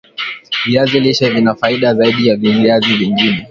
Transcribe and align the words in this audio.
viazi 0.65 0.99
lishe 0.99 1.29
vina 1.29 1.55
faida 1.55 1.93
zaidi 1.95 2.27
ya 2.27 2.35
viazi 2.35 2.93
vingine 2.97 3.47